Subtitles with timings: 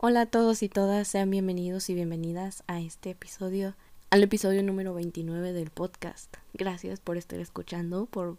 [0.00, 3.74] Hola a todos y todas, sean bienvenidos y bienvenidas a este episodio,
[4.10, 6.32] al episodio número 29 del podcast.
[6.54, 8.36] Gracias por estar escuchando, por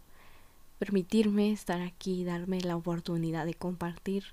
[0.79, 4.23] permitirme estar aquí, darme la oportunidad de compartir,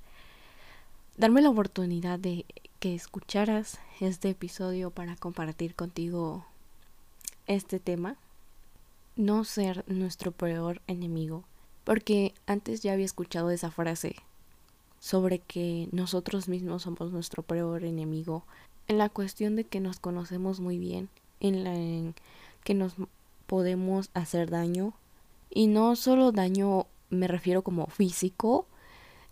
[1.17, 2.47] darme la oportunidad de
[2.79, 6.47] que escucharas este episodio para compartir contigo
[7.49, 8.15] este tema.
[9.17, 11.43] No ser nuestro peor enemigo.
[11.83, 14.15] Porque antes ya había escuchado esa frase
[15.07, 18.43] sobre que nosotros mismos somos nuestro peor enemigo.
[18.89, 21.09] En la cuestión de que nos conocemos muy bien.
[21.39, 22.17] En la en
[22.65, 22.95] que nos
[23.47, 24.95] podemos hacer daño.
[25.49, 28.67] Y no solo daño me refiero como físico,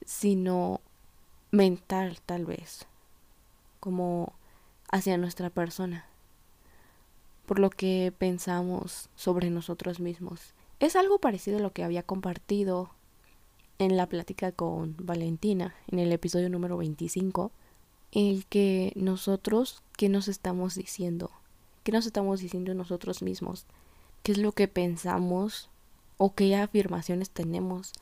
[0.07, 0.81] sino
[1.51, 2.87] mental tal vez.
[3.81, 4.33] Como
[4.93, 6.05] hacia nuestra persona
[7.47, 10.55] por lo que pensamos sobre nosotros mismos.
[10.79, 12.91] Es algo parecido a lo que había compartido
[13.79, 17.51] en la plática con Valentina en el episodio número 25,
[18.13, 21.31] el que nosotros, ¿qué nos estamos diciendo?
[21.83, 23.67] ¿Qué nos estamos diciendo nosotros mismos?
[24.23, 25.69] ¿Qué es lo que pensamos
[26.17, 27.93] o qué afirmaciones tenemos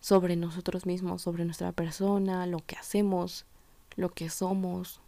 [0.00, 3.44] sobre nosotros mismos, sobre nuestra persona, lo que hacemos,
[3.96, 5.00] lo que somos,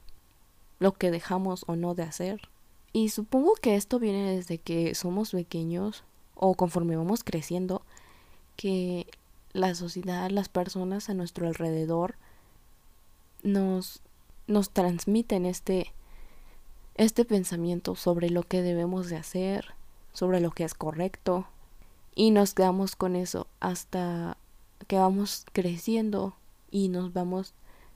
[0.78, 2.48] lo que dejamos o no de hacer?
[2.92, 7.82] Y supongo que esto viene desde que somos pequeños o conforme vamos creciendo,
[8.56, 9.06] que
[9.56, 12.16] la sociedad, las personas a nuestro alrededor
[13.42, 14.02] nos,
[14.46, 15.92] nos transmiten este,
[16.94, 19.74] este pensamiento sobre lo que debemos de hacer,
[20.12, 21.46] sobre lo que es correcto,
[22.14, 24.36] y nos quedamos con eso hasta
[24.86, 26.34] que vamos creciendo
[26.70, 27.54] y nos vamos,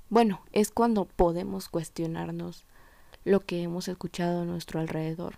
[0.08, 2.64] bueno, es cuando podemos cuestionarnos
[3.24, 5.36] lo que hemos escuchado a nuestro alrededor.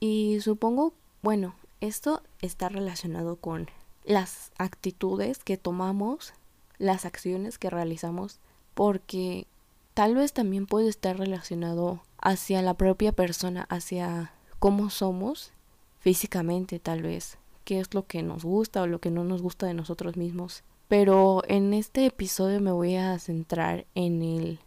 [0.00, 3.68] Y supongo, bueno, esto está relacionado con
[4.08, 6.32] las actitudes que tomamos,
[6.78, 8.40] las acciones que realizamos,
[8.72, 9.46] porque
[9.92, 15.52] tal vez también puede estar relacionado hacia la propia persona, hacia cómo somos
[16.00, 19.66] físicamente tal vez, qué es lo que nos gusta o lo que no nos gusta
[19.66, 20.62] de nosotros mismos.
[20.88, 24.58] Pero en este episodio me voy a centrar en el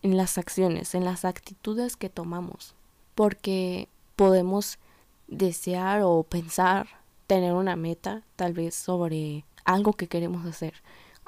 [0.00, 2.74] en las acciones, en las actitudes que tomamos,
[3.14, 4.78] porque podemos
[5.26, 6.86] desear o pensar
[7.28, 10.74] tener una meta, tal vez sobre algo que queremos hacer,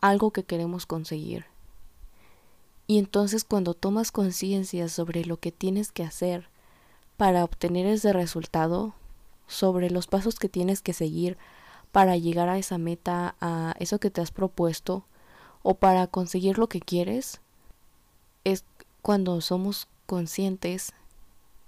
[0.00, 1.44] algo que queremos conseguir.
[2.88, 6.48] Y entonces cuando tomas conciencia sobre lo que tienes que hacer
[7.16, 8.94] para obtener ese resultado,
[9.46, 11.36] sobre los pasos que tienes que seguir
[11.92, 15.04] para llegar a esa meta, a eso que te has propuesto,
[15.62, 17.40] o para conseguir lo que quieres,
[18.44, 18.64] es
[19.02, 20.94] cuando somos conscientes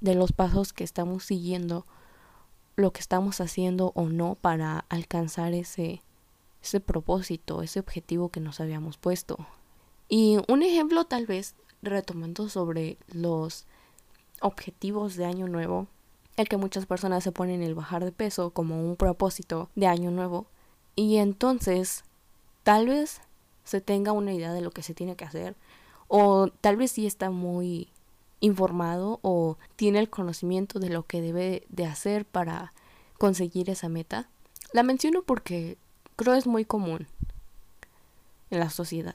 [0.01, 1.87] de los pasos que estamos siguiendo,
[2.77, 6.03] lo que estamos haciendo o no para alcanzar ese,
[6.63, 9.39] ese propósito, ese objetivo que nos habíamos puesto.
[10.09, 13.67] Y un ejemplo tal vez retomando sobre los
[14.41, 15.87] objetivos de año nuevo,
[16.37, 20.11] el que muchas personas se ponen el bajar de peso como un propósito de año
[20.11, 20.47] nuevo
[20.97, 22.05] y entonces
[22.63, 23.21] tal vez
[23.65, 25.55] se tenga una idea de lo que se tiene que hacer,
[26.09, 27.89] o tal vez sí está muy
[28.43, 32.75] informado o tiene el conocimiento de lo que debe de hacer para
[33.17, 34.29] conseguir esa meta.
[34.73, 35.79] La menciono porque
[36.17, 37.07] creo es muy común
[38.51, 39.15] en la sociedad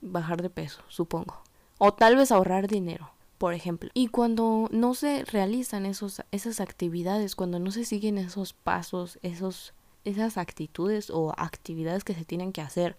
[0.00, 1.42] bajar de peso, supongo.
[1.78, 3.90] O tal vez ahorrar dinero, por ejemplo.
[3.94, 9.74] Y cuando no se realizan esos, esas actividades, cuando no se siguen esos pasos, esos,
[10.04, 12.96] esas actitudes o actividades que se tienen que hacer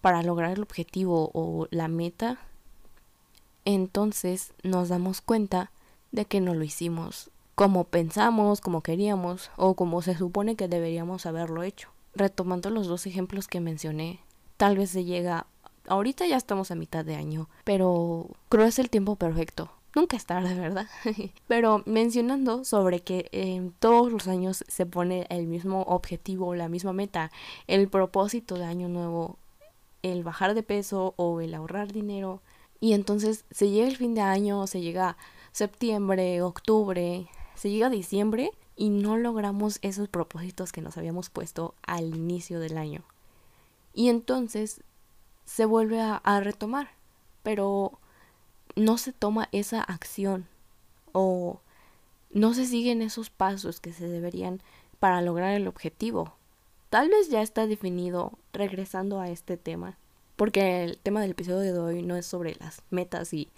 [0.00, 2.38] para lograr el objetivo o la meta,
[3.66, 5.70] entonces nos damos cuenta
[6.12, 11.26] de que no lo hicimos como pensamos, como queríamos o como se supone que deberíamos
[11.26, 11.88] haberlo hecho.
[12.14, 14.20] Retomando los dos ejemplos que mencioné,
[14.58, 15.46] tal vez se llega,
[15.88, 19.70] ahorita ya estamos a mitad de año, pero creo es el tiempo perfecto.
[19.94, 20.86] Nunca es tarde, ¿verdad?
[21.48, 26.92] pero mencionando sobre que en todos los años se pone el mismo objetivo, la misma
[26.92, 27.32] meta,
[27.66, 29.38] el propósito de año nuevo
[30.02, 32.40] el bajar de peso o el ahorrar dinero.
[32.80, 35.16] Y entonces se llega el fin de año, se llega
[35.52, 42.14] septiembre, octubre, se llega diciembre y no logramos esos propósitos que nos habíamos puesto al
[42.14, 43.02] inicio del año.
[43.94, 44.82] Y entonces
[45.46, 46.90] se vuelve a, a retomar,
[47.42, 47.98] pero
[48.74, 50.46] no se toma esa acción
[51.12, 51.60] o
[52.30, 54.60] no se siguen esos pasos que se deberían
[55.00, 56.34] para lograr el objetivo.
[56.90, 59.96] Tal vez ya está definido regresando a este tema,
[60.36, 63.48] porque el tema del episodio de hoy no es sobre las metas y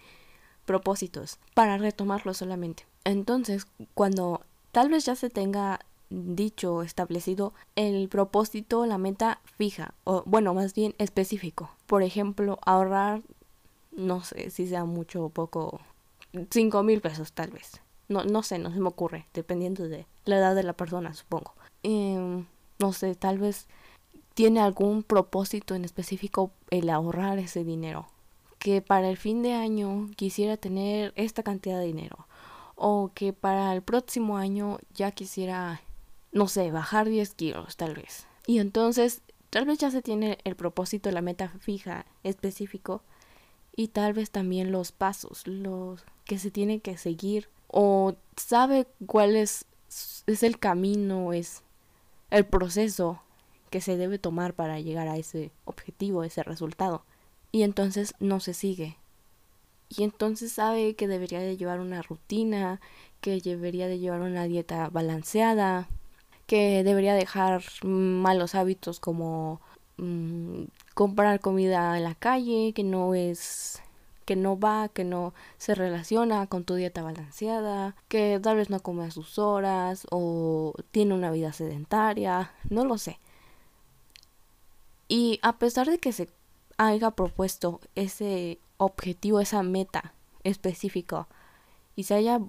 [0.65, 2.87] propósitos, para retomarlo solamente.
[3.05, 4.43] Entonces, cuando
[4.73, 5.81] tal vez ya se tenga
[6.11, 11.71] dicho, establecido el propósito, la meta fija, o bueno, más bien específico.
[11.87, 13.23] Por ejemplo, ahorrar
[13.93, 15.81] no sé si sea mucho o poco,
[16.51, 17.81] cinco mil pesos tal vez.
[18.09, 21.55] No, no sé, no se me ocurre, dependiendo de la edad de la persona, supongo.
[21.83, 22.47] Em,
[22.79, 23.67] no sé, tal vez
[24.39, 28.07] tiene algún propósito en específico el ahorrar ese dinero.
[28.61, 32.29] Que para el fin de año quisiera tener esta cantidad de dinero.
[32.77, 35.81] O que para el próximo año ya quisiera,
[36.31, 38.29] no sé, bajar 10 kilos tal vez.
[38.47, 43.03] Y entonces tal vez ya se tiene el propósito, la meta fija específico.
[43.75, 47.49] Y tal vez también los pasos, los que se tiene que seguir.
[47.67, 49.65] O sabe cuál es,
[50.29, 51.65] es el camino, es
[52.31, 53.21] el proceso
[53.71, 57.05] que se debe tomar para llegar a ese objetivo, ese resultado.
[57.53, 58.97] Y entonces no se sigue.
[59.89, 62.81] Y entonces sabe que debería de llevar una rutina,
[63.21, 65.89] que debería de llevar una dieta balanceada,
[66.47, 69.61] que debería dejar malos hábitos como
[69.97, 70.65] mm,
[70.95, 73.83] comprar comida en la calle, que no es
[74.29, 78.81] que no va, que no se relaciona con tu dieta balanceada, que tal vez no
[78.81, 83.19] come a sus horas o tiene una vida sedentaria, no lo sé.
[85.09, 86.29] Y a pesar de que se
[86.77, 90.13] haya propuesto ese objetivo, esa meta
[90.45, 91.27] específica
[91.97, 92.41] y se haya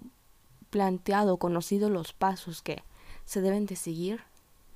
[0.69, 2.83] planteado, conocido los pasos que
[3.25, 4.21] se deben de seguir,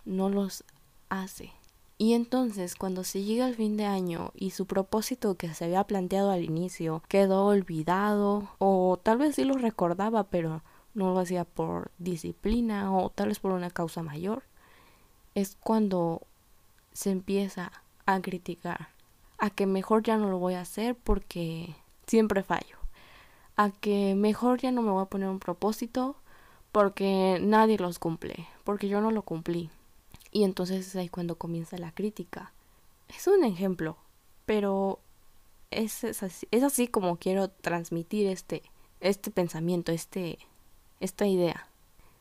[0.06, 0.64] no los
[1.10, 1.52] hace.
[1.98, 5.84] Y entonces, cuando se llega al fin de año y su propósito que se había
[5.84, 10.64] planteado al inicio quedó olvidado, o tal vez sí lo recordaba, pero
[10.96, 14.44] no lo hacía por disciplina o tal vez por una causa mayor,
[15.36, 16.24] es cuando
[16.94, 17.72] se empieza
[18.06, 18.90] a criticar,
[19.38, 21.76] a que mejor ya no lo voy a hacer porque
[22.08, 22.78] siempre fallo,
[23.56, 26.16] a que mejor ya no me voy a poner un propósito
[26.72, 29.70] porque nadie los cumple, porque yo no lo cumplí.
[30.32, 32.52] Y entonces es ahí cuando comienza la crítica.
[33.08, 33.98] Es un ejemplo,
[34.48, 35.00] pero
[35.70, 38.64] es, es, así, así como quiero transmitir este,
[39.00, 40.40] este pensamiento, este,
[41.00, 41.68] esta idea.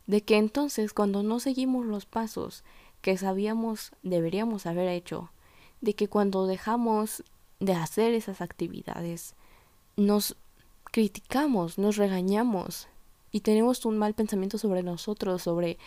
[0.06, 2.64] De que entonces cuando no seguimos los pasos
[3.02, 5.30] que sabíamos deberíamos haber hecho,
[5.80, 7.22] de que cuando dejamos
[7.60, 9.34] de hacer esas actividades,
[9.96, 10.36] nos
[10.84, 12.88] criticamos, nos regañamos
[13.32, 15.78] y tenemos un mal pensamiento sobre nosotros, sobre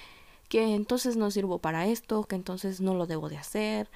[0.49, 3.89] que entonces no sirvo para esto, que entonces no lo debo de hacer,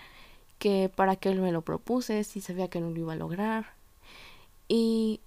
[0.58, 3.74] que para qué me lo propuse si sabía que no lo iba a lograr.
[4.68, 5.20] Y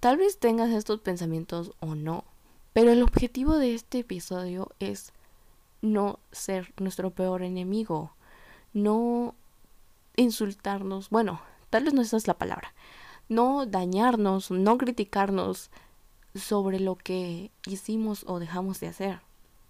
[0.00, 2.24] tal vez tengas estos pensamientos o no,
[2.72, 5.12] pero el objetivo de este episodio es
[5.82, 8.12] no ser nuestro peor enemigo,
[8.72, 9.34] no
[10.16, 11.40] insultarnos, bueno,
[11.70, 12.74] tal vez no esa es la palabra,
[13.28, 15.70] no dañarnos, no criticarnos
[16.34, 19.20] sobre lo que hicimos o dejamos de hacer.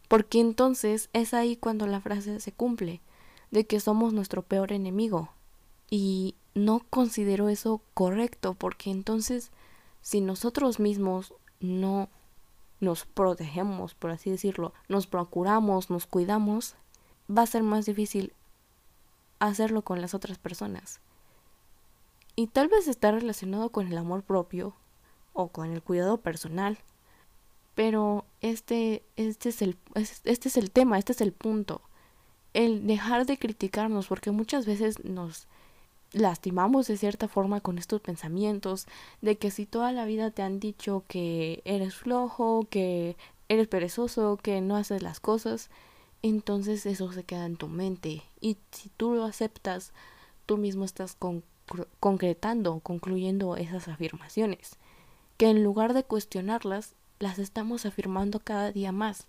[0.09, 3.01] Porque entonces es ahí cuando la frase se cumple,
[3.51, 5.31] de que somos nuestro peor enemigo.
[5.89, 9.51] Y no considero eso correcto, porque entonces
[10.03, 12.09] si nosotros mismos no
[12.81, 16.75] nos protegemos, por así decirlo, nos procuramos, nos cuidamos,
[17.31, 18.33] va a ser más difícil
[19.39, 21.01] hacerlo con las otras personas.
[22.37, 24.75] Y tal vez está relacionado con el amor propio
[25.33, 26.79] o con el cuidado personal,
[27.75, 31.83] pero este, este, es el, este es el tema, este es el punto.
[32.53, 35.47] El dejar de criticarnos, porque muchas veces nos
[36.13, 38.87] lastimamos de cierta forma con estos pensamientos
[39.21, 43.17] de que si toda la vida te han dicho que eres flojo, que
[43.49, 45.71] eres perezoso, que no haces las cosas,
[46.23, 49.93] entonces eso se queda en tu mente y si tú lo aceptas,
[50.47, 51.17] tú mismo estás
[52.01, 54.77] concretando, concluyendo esas afirmaciones,
[55.37, 59.27] que en lugar de cuestionarlas, las estamos afirmando cada día más.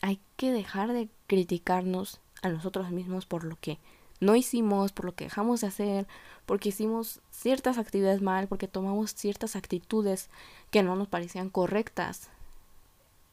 [0.00, 3.78] Hay que dejar de criticarnos a nosotros mismos por lo que
[4.22, 6.06] no hicimos, por lo que dejamos de hacer,
[6.46, 10.30] porque hicimos ciertas actividades mal, porque tomamos ciertas actitudes
[10.70, 12.30] que no nos parecían correctas.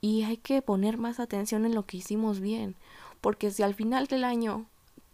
[0.01, 2.75] Y hay que poner más atención en lo que hicimos bien,
[3.21, 4.65] porque si al final del año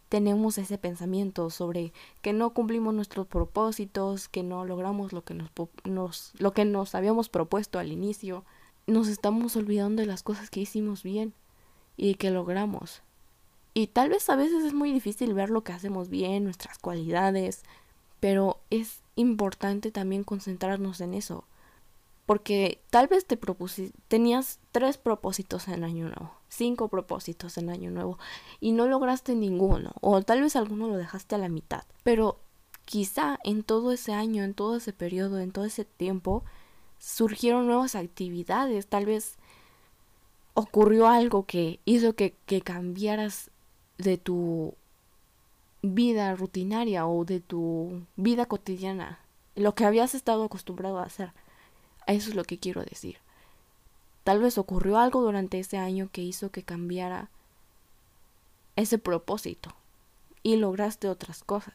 [0.07, 1.91] tenemos ese pensamiento sobre
[2.21, 5.49] que no cumplimos nuestros propósitos, que no logramos lo que nos,
[5.83, 8.45] nos, lo que nos habíamos propuesto al inicio,
[8.87, 11.33] nos estamos olvidando de las cosas que hicimos bien
[11.97, 13.01] y que logramos.
[13.77, 17.63] Y tal vez a veces es muy difícil ver lo que hacemos bien, nuestras cualidades,
[18.21, 21.43] pero es importante también concentrarnos en eso.
[22.25, 23.37] Porque tal vez te
[24.07, 28.17] tenías tres propósitos en año nuevo, cinco propósitos en año nuevo
[28.61, 31.83] y no lograste ninguno, o tal vez alguno lo dejaste a la mitad.
[32.03, 32.39] Pero
[32.85, 36.45] quizá en todo ese año, en todo ese periodo, en todo ese tiempo,
[36.97, 39.35] surgieron nuevas actividades, tal vez
[40.53, 43.51] ocurrió algo que hizo que, que cambiaras
[43.97, 44.75] de tu
[45.81, 49.19] vida rutinaria o de tu vida cotidiana
[49.55, 51.31] lo que habías estado acostumbrado a hacer.
[52.07, 53.17] Eso es lo que quiero decir.
[54.23, 57.29] Tal vez ocurrió algo durante ese año que hizo que cambiara
[58.75, 59.73] ese propósito
[60.43, 61.73] y lograste otras cosas.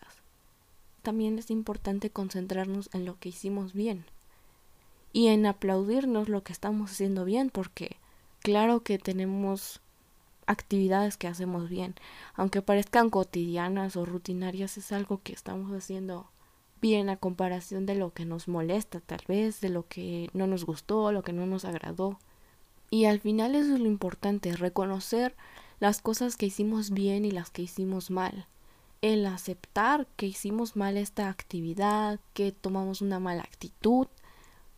[1.02, 4.04] También es importante concentrarnos en lo que hicimos bien
[5.12, 7.96] y en aplaudirnos lo que estamos haciendo bien porque
[8.40, 9.80] claro que tenemos
[10.50, 11.94] actividades que hacemos bien,
[12.34, 16.28] aunque parezcan cotidianas o rutinarias, es algo que estamos haciendo
[16.80, 20.64] bien a comparación de lo que nos molesta, tal vez, de lo que no nos
[20.64, 22.18] gustó, lo que no nos agradó.
[22.90, 25.36] Y al final eso es lo importante, reconocer
[25.78, 28.46] las cosas que hicimos bien y las que hicimos mal.
[29.02, 34.08] El aceptar que hicimos mal esta actividad, que tomamos una mala actitud,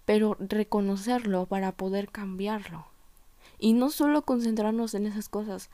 [0.05, 2.92] pero reconocerlo para poder cambiarlo.
[3.63, 5.71] Y no solo concentrarnos en esas cosas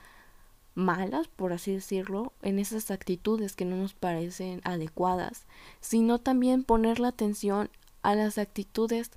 [0.75, 5.47] malas, por así decirlo, en esas actitudes que no nos parecen adecuadas,
[5.81, 7.71] sino también poner la atención
[8.03, 9.13] a las actitudes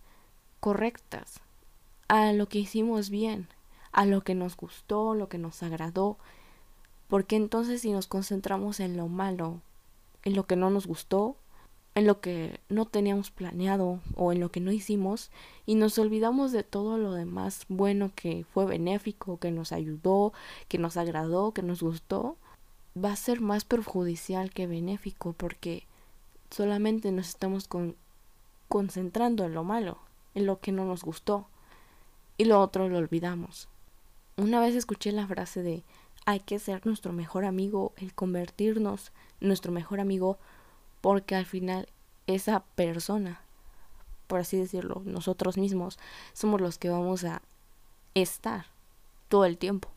[0.62, 1.42] correctas,
[2.08, 3.50] a lo que hicimos bien,
[3.92, 6.18] a lo que nos gustó, lo que nos agradó,
[7.10, 9.60] porque entonces si nos concentramos en lo malo,
[10.24, 11.36] en lo que no nos gustó,
[11.94, 15.30] en lo que no teníamos planeado o en lo que no hicimos
[15.66, 20.34] y nos olvidamos de todo lo demás bueno que fue benéfico, que nos ayudó,
[20.68, 22.38] que nos agradó, que nos gustó,
[22.96, 25.86] va a ser más perjudicial que benéfico porque
[26.50, 27.68] solamente nos estamos
[28.70, 29.98] concentrando en lo malo,
[30.34, 31.48] en lo que no nos gustó
[32.38, 33.68] y lo otro lo olvidamos.
[34.38, 35.84] Una vez escuché la frase de
[36.26, 40.40] hay que ser nuestro mejor amigo, el convertirnos nuestro mejor amigo
[41.02, 41.88] porque al final
[42.28, 43.42] esa persona,
[44.28, 46.00] por así decirlo, nosotros mismos,
[46.34, 47.42] somos los que vamos a
[48.14, 48.68] estar
[49.28, 49.90] todo el tiempo,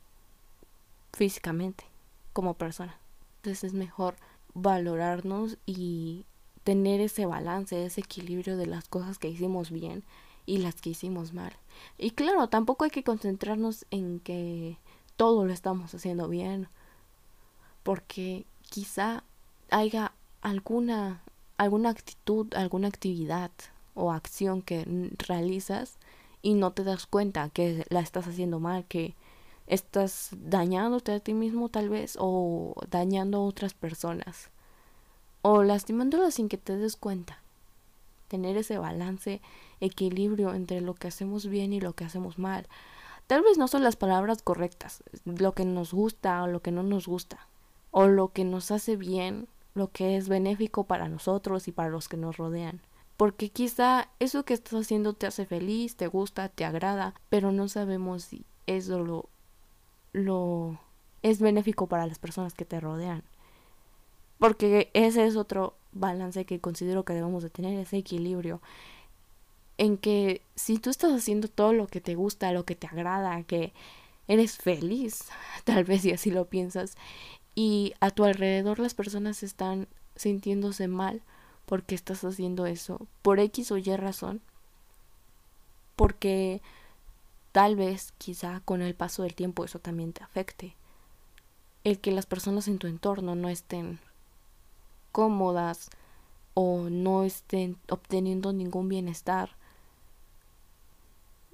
[1.13, 1.85] físicamente,
[2.33, 2.99] como persona.
[3.37, 4.17] Entonces es mejor
[4.55, 6.25] valorarnos y
[6.65, 10.03] tener ese balance, ese equilibrio de las cosas que hicimos bien
[10.47, 11.53] y las que hicimos mal.
[11.99, 14.79] Y claro, tampoco hay que concentrarnos en que
[15.17, 16.69] todo lo estamos haciendo bien,
[17.83, 19.25] porque quizá
[19.71, 20.13] haya
[20.45, 21.23] alguna,
[21.57, 23.51] alguna actitud, alguna actividad
[23.95, 24.85] o acción que
[25.19, 25.97] realizas
[26.43, 29.17] y no te das cuenta que la estás haciendo mal, que
[29.67, 34.51] estás dañándote a ti mismo tal vez o dañando a otras personas
[35.41, 37.39] o lastimándolas sin que te des cuenta.
[38.29, 39.41] Tener ese balance,
[39.81, 42.67] equilibrio entre lo que hacemos bien y lo que hacemos mal.
[43.27, 46.83] Tal vez no son las palabras correctas, lo que nos gusta o lo que no
[46.83, 47.47] nos gusta,
[47.91, 52.09] o lo que nos hace bien lo que es benéfico para nosotros y para los
[52.09, 52.81] que nos rodean.
[53.17, 57.69] Porque quizá eso que estás haciendo te hace feliz, te gusta, te agrada, pero no
[57.69, 59.29] sabemos si eso lo,
[60.13, 60.81] lo
[61.23, 63.23] es benéfico para las personas que te rodean.
[64.39, 68.61] Porque ese es otro balance que considero que debemos de tener, ese equilibrio
[69.79, 73.43] en que si tú estás haciendo todo lo que te gusta, lo que te agrada,
[73.43, 73.73] que
[74.29, 75.29] eres feliz,
[75.65, 76.97] tal vez si así lo piensas,
[77.55, 81.23] y a tu alrededor las personas están sintiéndose mal
[81.67, 84.41] porque estás haciendo eso por X o Y razón.
[85.97, 86.61] Porque
[87.53, 90.75] tal vez, quizá con el paso del tiempo eso también te afecte.
[91.85, 94.01] El que las personas en tu entorno no estén
[95.13, 95.91] cómodas
[96.55, 99.51] o no estén obteniendo ningún bienestar,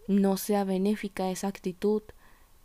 [0.07, 2.03] no sea benéfica esa actitud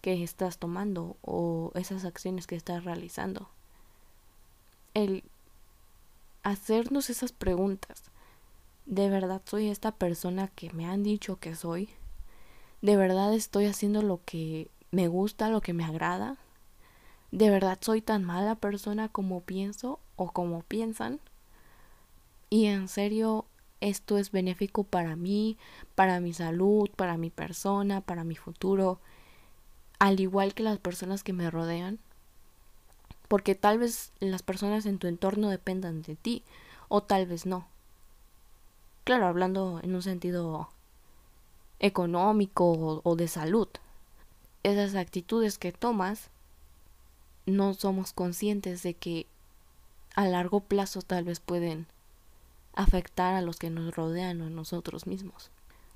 [0.06, 3.50] que estás tomando o esas acciones que estás realizando.
[4.94, 5.24] El
[6.44, 8.04] hacernos esas preguntas.
[8.86, 11.90] ¿De verdad soy esta persona que me han dicho que soy?
[12.84, 16.38] ¿De verdad estoy haciendo lo que me gusta, lo que me agrada?
[17.32, 21.20] ¿De verdad soy tan mala persona como pienso o como piensan?
[22.52, 23.46] Y en serio,
[23.82, 25.58] esto es benéfico para mí,
[25.96, 29.00] para mi salud, para mi persona, para mi futuro
[30.00, 32.00] al igual que las personas que me rodean,
[33.28, 36.44] porque tal vez las personas en tu entorno dependan de ti
[36.88, 37.68] o tal vez no.
[39.04, 40.70] Claro, hablando en un sentido
[41.80, 43.68] económico o, de salud.
[44.64, 46.30] Esas actitudes que tomas
[47.46, 49.28] no somos conscientes de que
[50.16, 51.86] a largo plazo tal vez pueden
[52.74, 55.52] afectar a los que nos rodean o a nosotros mismos.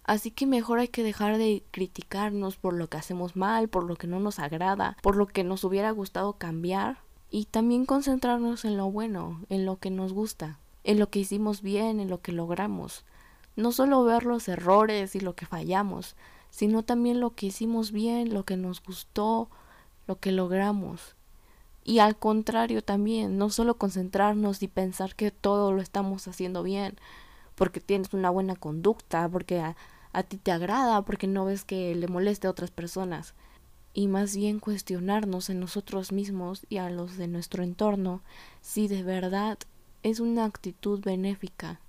[0.10, 3.96] Así que mejor hay que dejar de criticarnos por lo que hacemos mal, por lo
[3.96, 6.98] que no nos agrada, por lo que nos hubiera gustado cambiar
[7.30, 11.62] y también concentrarnos en lo bueno, en lo que nos gusta, en lo que hicimos
[11.62, 13.06] bien, en lo que logramos.
[13.56, 16.16] No solo ver los errores y lo que fallamos,
[16.50, 19.48] sino también lo que hicimos bien, lo que nos gustó,
[20.08, 21.16] lo que logramos.
[21.84, 26.98] Y al contrario también, no solo concentrarnos y pensar que todo lo estamos haciendo bien,
[27.54, 29.62] porque tienes una buena conducta, porque
[30.13, 33.34] a, ti te agrada, porque no ves que le moleste a otras personas.
[33.94, 38.22] Y más bien cuestionarnos en nosotros mismos y a los de nuestro entorno
[38.62, 39.58] si de verdad
[40.04, 41.80] es una actitud benéfica,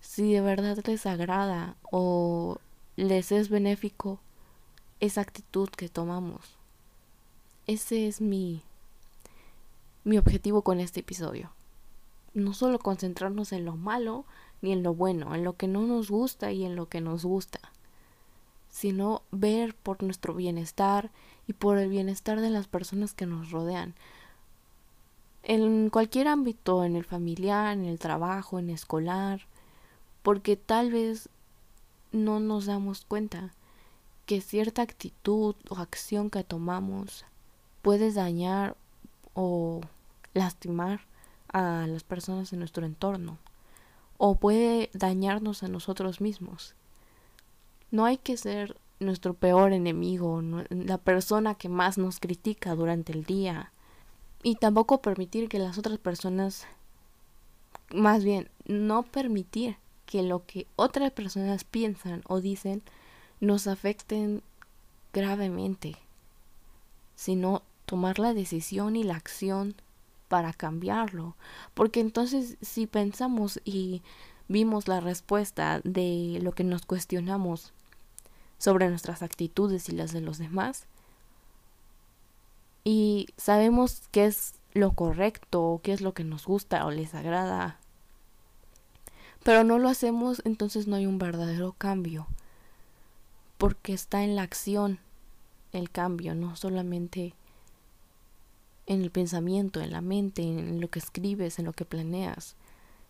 [0.00, 2.58] si de verdad les agrada o
[2.96, 4.20] les es benéfico
[5.00, 6.56] esa actitud que tomamos.
[7.66, 8.62] Ese es mi
[10.04, 11.52] mi objetivo con este episodio.
[12.34, 14.24] No solo concentrarnos en lo malo
[14.62, 17.24] ni en lo bueno, en lo que no nos gusta y en lo que nos
[17.24, 17.60] gusta,
[18.70, 21.10] sino ver por nuestro bienestar
[21.46, 23.94] y por el bienestar de las personas que nos rodean.
[25.42, 29.42] En cualquier ámbito, en el familiar, en el trabajo, en el escolar,
[30.22, 31.28] porque tal vez
[32.12, 33.52] no nos damos cuenta
[34.26, 37.24] que cierta actitud o acción que tomamos
[37.82, 38.76] puede dañar
[39.34, 39.80] o
[40.32, 41.00] lastimar
[41.48, 43.38] a las personas en nuestro entorno
[44.24, 46.76] o puede dañarnos a nosotros mismos.
[47.90, 53.24] No hay que ser nuestro peor enemigo, la persona que más nos critica durante el
[53.24, 53.72] día
[54.44, 56.68] y tampoco permitir que las otras personas,
[57.92, 59.74] más bien, no permitir
[60.06, 62.80] que lo que otras personas piensan o dicen
[63.40, 64.40] nos afecten
[65.12, 65.96] gravemente,
[67.16, 69.74] sino tomar la decisión y la acción
[70.32, 71.36] para cambiarlo.
[71.74, 74.00] Porque entonces si pensamos y
[74.48, 77.74] vimos la respuesta de lo que nos cuestionamos
[78.56, 80.86] sobre nuestras actitudes y las de los demás,
[82.82, 87.78] y sabemos qué es lo correcto, qué es lo que nos gusta o les agrada,
[89.42, 92.26] pero no lo hacemos, entonces no hay un verdadero cambio,
[93.58, 94.98] porque está en la acción
[95.72, 97.34] el cambio, no solamente
[98.86, 102.56] en el pensamiento, en la mente, en lo que escribes, en lo que planeas,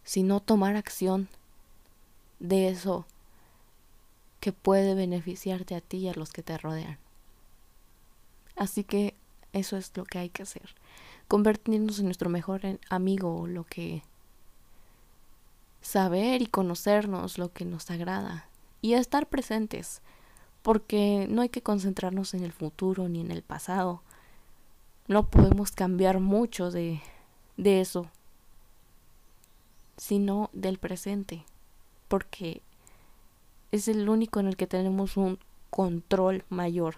[0.04, 1.28] sino tomar acción
[2.40, 3.06] de eso
[4.40, 6.98] que puede beneficiarte a ti y a los que te rodean.
[8.56, 9.14] Así que
[9.52, 10.74] eso es lo que hay que hacer.
[11.28, 14.02] Convertirnos en nuestro mejor amigo, lo que
[15.82, 18.46] saber y conocernos lo que nos agrada
[18.80, 20.00] y estar presentes,
[20.62, 24.02] porque no hay que concentrarnos en el futuro ni en el pasado,
[25.08, 27.00] no podemos cambiar mucho de,
[27.56, 28.06] de eso,
[29.96, 31.44] sino del presente,
[32.08, 32.62] porque
[33.70, 35.38] es el único en el que tenemos un
[35.70, 36.96] control mayor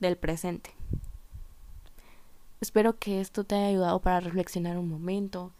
[0.00, 0.70] del presente.
[2.60, 5.52] Espero que esto te haya ayudado para reflexionar un momento,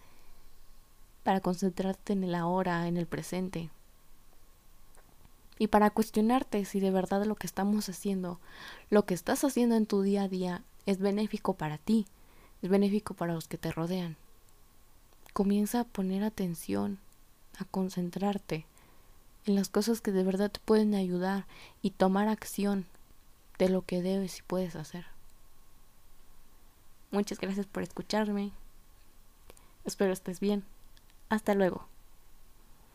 [1.24, 3.70] para concentrarte en el ahora, en el presente,
[5.58, 8.40] y para cuestionarte si de verdad lo que estamos haciendo,
[8.88, 12.06] lo que estás haciendo en tu día a día, es benéfico para ti,
[12.62, 14.16] es benéfico para los que te rodean.
[15.32, 16.98] Comienza a poner atención,
[17.58, 18.66] a concentrarte
[19.46, 21.46] en las cosas que de verdad te pueden ayudar
[21.82, 22.86] y tomar acción
[23.58, 25.06] de lo que debes y puedes hacer.
[27.10, 28.52] Muchas gracias por escucharme.
[29.84, 30.64] Espero estés bien.
[31.28, 31.86] Hasta luego.